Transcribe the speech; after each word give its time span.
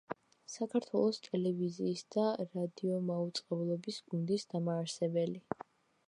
საქართველოს 0.51 1.17
ტელევიზიის 1.25 2.01
და 2.15 2.23
რადიომაუწყებლობის 2.55 3.99
გუნდის 4.15 4.47
დამაარსებელი. 4.55 5.39